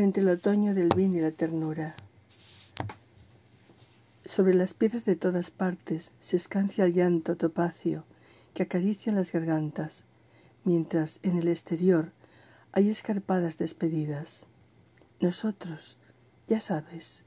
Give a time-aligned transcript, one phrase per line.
[0.00, 1.96] entre el otoño del bien y la ternura.
[4.24, 8.04] Sobre las piedras de todas partes se escancia el llanto topacio
[8.54, 10.04] que acaricia las gargantas,
[10.64, 12.12] mientras en el exterior
[12.72, 14.46] hay escarpadas despedidas.
[15.20, 15.96] Nosotros,
[16.48, 17.24] ya sabes,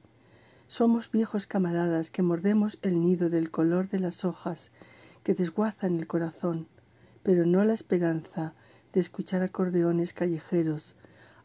[0.67, 4.71] somos viejos camaradas que mordemos el nido del color de las hojas
[5.23, 6.67] que desguazan el corazón,
[7.23, 8.53] pero no la esperanza
[8.93, 10.95] de escuchar acordeones callejeros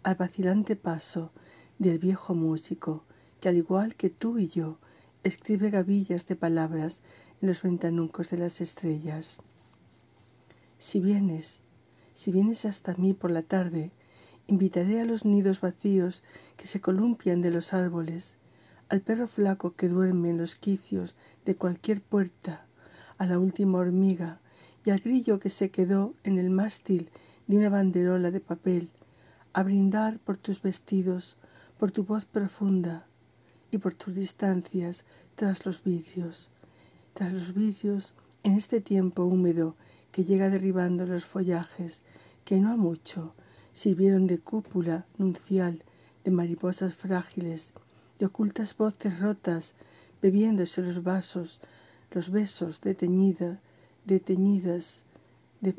[0.05, 1.33] al vacilante paso
[1.78, 3.05] del viejo músico
[3.41, 4.78] que al igual que tú y yo
[5.23, 7.02] escribe gavillas de palabras
[7.41, 9.38] en los ventanucos de las estrellas.
[10.77, 11.62] Si vienes,
[12.12, 13.92] si vienes hasta mí por la tarde,
[14.47, 16.23] invitaré a los nidos vacíos
[16.59, 18.36] que se columpian de los árboles,
[18.91, 21.16] al perro flaco que duerme en los quicios
[21.47, 22.66] de cualquier puerta,
[23.16, 24.41] a la última hormiga
[24.84, 27.09] y al grillo que se quedó en el mástil
[27.47, 28.91] de una banderola de papel,
[29.54, 31.36] a brindar por tus vestidos,
[31.78, 33.06] por tu voz profunda
[33.70, 35.05] y por tus distancias
[35.36, 36.50] tras los vidrios,
[37.14, 39.77] tras los vidrios en este tiempo húmedo
[40.12, 42.02] que llega derribando los follajes
[42.44, 43.34] que no a mucho
[43.72, 45.83] sirvieron de cúpula nuncial
[46.24, 47.72] de mariposas frágiles,
[48.18, 49.74] de ocultas voces rotas,
[50.22, 51.61] bebiéndose los vasos,
[52.11, 53.61] los besos de teñida,
[54.05, 55.05] de teñidas,
[55.61, 55.74] de,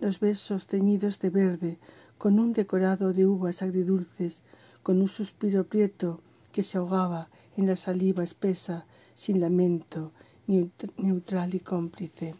[0.00, 1.78] los besos teñidos de verde,
[2.18, 4.42] con un decorado de uvas agridulces,
[4.82, 6.20] con un suspiro prieto
[6.52, 10.12] que se ahogaba en la saliva espesa, sin lamento,
[10.46, 12.34] neutral y cómplice.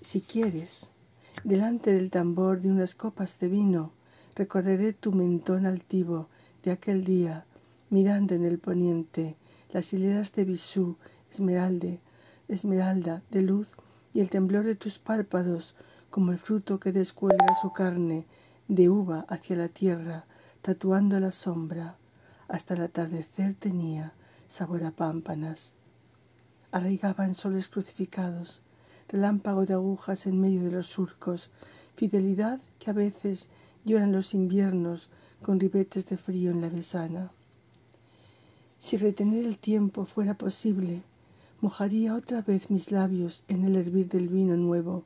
[0.00, 0.90] Si quieres,
[1.44, 3.92] delante del tambor de unas copas de vino,
[4.34, 6.28] recordaré tu mentón altivo
[6.62, 7.46] de aquel día,
[7.90, 9.36] mirando en el poniente
[9.70, 10.96] las hileras de bisú,
[11.30, 12.00] esmeralde,
[12.48, 13.72] esmeralda de luz
[14.12, 15.74] y el temblor de tus párpados
[16.10, 18.26] como el fruto que descuelga su carne
[18.68, 20.26] de uva hacia la tierra,
[20.60, 21.96] tatuando la sombra.
[22.48, 24.12] Hasta el atardecer tenía
[24.46, 25.74] sabor a pámpanas.
[26.70, 28.60] Arraigaban soles crucificados,
[29.08, 31.50] relámpago de agujas en medio de los surcos,
[31.96, 33.48] fidelidad que a veces
[33.84, 35.08] lloran los inviernos
[35.42, 37.32] con ribetes de frío en la besana.
[38.78, 41.02] Si retener el tiempo fuera posible,
[41.60, 45.04] mojaría otra vez mis labios en el hervir del vino nuevo,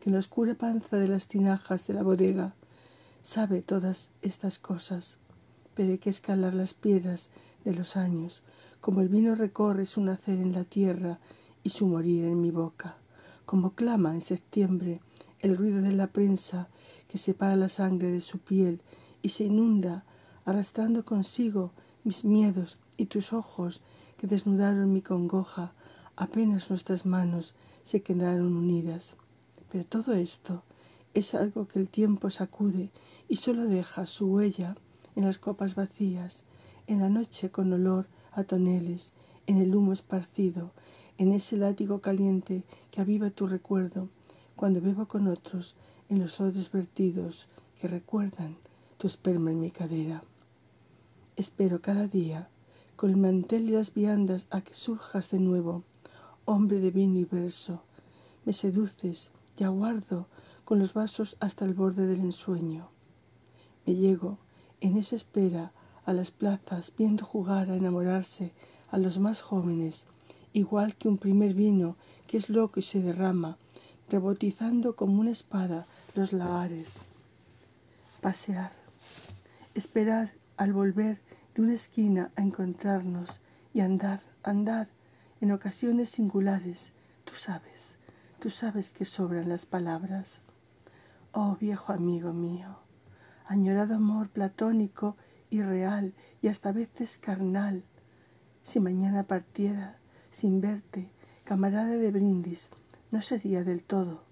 [0.00, 2.54] que en la oscura panza de las tinajas de la bodega
[3.24, 5.18] sabe todas estas cosas,
[5.74, 7.30] pero hay que escalar las piedras
[7.64, 8.42] de los años,
[8.80, 11.18] como el vino recorre su nacer en la tierra
[11.64, 12.98] y su morir en mi boca
[13.44, 15.00] como clama en septiembre
[15.40, 16.68] el ruido de la prensa
[17.08, 18.80] que separa la sangre de su piel
[19.22, 20.04] y se inunda,
[20.44, 23.82] arrastrando consigo mis miedos y tus ojos
[24.16, 25.72] que desnudaron mi congoja,
[26.16, 29.16] apenas nuestras manos se quedaron unidas.
[29.70, 30.62] Pero todo esto
[31.12, 32.90] es algo que el tiempo sacude
[33.28, 34.76] y solo deja su huella
[35.16, 36.44] en las copas vacías,
[36.86, 39.12] en la noche con olor a toneles,
[39.46, 40.72] en el humo esparcido,
[41.18, 44.08] en ese látigo caliente que aviva tu recuerdo
[44.56, 45.76] cuando bebo con otros
[46.08, 47.48] en los odres vertidos
[47.80, 48.56] que recuerdan
[48.98, 50.24] tu esperma en mi cadera.
[51.36, 52.48] Espero cada día,
[52.96, 55.82] con el mantel y las viandas, a que surjas de nuevo,
[56.44, 57.82] hombre de vino y verso.
[58.44, 60.28] Me seduces y aguardo
[60.64, 62.93] con los vasos hasta el borde del ensueño.
[63.86, 64.38] Me llego,
[64.80, 65.72] en esa espera,
[66.04, 68.52] a las plazas, viendo jugar a enamorarse
[68.90, 70.06] a los más jóvenes
[70.54, 71.96] igual que un primer vino
[72.28, 73.58] que es loco y se derrama,
[74.08, 75.84] rebotizando como una espada
[76.14, 77.08] los lagares.
[78.20, 78.72] Pasear,
[79.74, 81.20] esperar al volver
[81.54, 83.40] de una esquina a encontrarnos
[83.74, 84.88] y andar, andar
[85.40, 86.92] en ocasiones singulares.
[87.24, 87.96] Tú sabes,
[88.38, 90.40] tú sabes que sobran las palabras.
[91.32, 92.76] Oh viejo amigo mío,
[93.46, 95.16] añorado amor platónico
[95.50, 97.84] y real y hasta veces carnal,
[98.62, 99.98] si mañana partiera
[100.30, 101.10] sin verte,
[101.44, 102.70] camarada de brindis,
[103.10, 104.24] no sería del todo.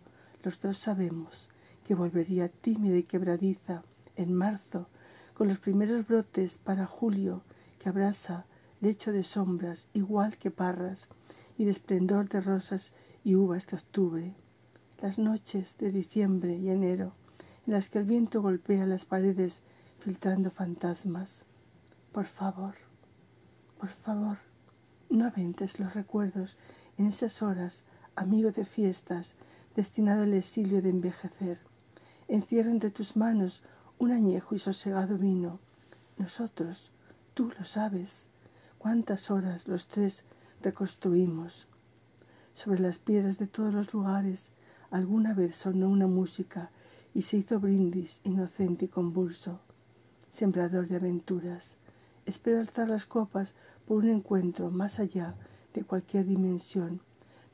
[0.43, 1.49] Los dos sabemos
[1.85, 3.85] que volvería tímida y quebradiza
[4.17, 4.89] en marzo,
[5.35, 7.43] con los primeros brotes para julio
[7.79, 8.47] que abrasa
[8.81, 11.09] lecho de sombras igual que parras
[11.57, 12.93] y de esplendor de rosas
[13.25, 14.35] y uvas de octubre.
[15.01, 17.15] Las noches de diciembre y enero,
[17.67, 19.63] en las que el viento golpea las paredes
[19.99, 21.45] filtrando fantasmas.
[22.13, 22.75] Por favor,
[23.79, 24.39] por favor,
[25.11, 26.57] no aventes los recuerdos
[26.99, 27.85] en esas horas,
[28.17, 29.35] amigo de fiestas,
[29.75, 31.59] destinado al exilio de envejecer.
[32.29, 33.63] Encierra entre tus manos
[33.99, 35.59] un añejo y sosegado vino.
[36.19, 36.91] Nosotros,
[37.35, 38.29] tú lo sabes,
[38.79, 40.25] cuántas horas los tres
[40.63, 41.67] reconstruimos.
[42.55, 44.51] Sobre las piedras de todos los lugares
[44.91, 46.71] alguna vez sonó una música
[47.15, 49.61] y se hizo brindis inocente y convulso.
[50.29, 51.77] sembrador de aventuras.
[52.25, 53.55] Espero alzar las copas
[53.87, 55.35] por un encuentro más allá
[55.75, 57.03] de cualquier dimensión,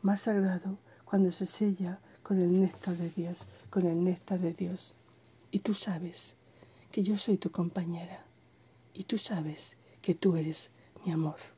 [0.02, 4.94] más sagrado cuando se sella con el néctar de Dios, con el néctar de Dios.
[5.50, 6.36] Y tú sabes
[6.92, 8.24] que yo soy tu compañera.
[8.94, 10.70] Y tú sabes que tú eres
[11.04, 11.57] mi amor.